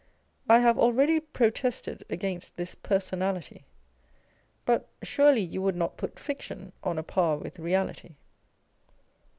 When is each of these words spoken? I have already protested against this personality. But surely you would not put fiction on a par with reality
I 0.49 0.61
have 0.61 0.79
already 0.79 1.19
protested 1.19 2.03
against 2.09 2.55
this 2.55 2.73
personality. 2.73 3.65
But 4.65 4.87
surely 5.03 5.41
you 5.41 5.61
would 5.61 5.75
not 5.75 5.95
put 5.95 6.17
fiction 6.17 6.73
on 6.83 6.97
a 6.97 7.03
par 7.03 7.37
with 7.37 7.59
reality 7.59 8.15